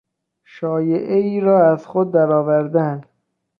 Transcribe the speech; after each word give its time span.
شایعهای 0.43 1.39
را 1.39 1.71
از 1.71 1.85
خود 1.87 2.11
درآوردن 2.11 3.01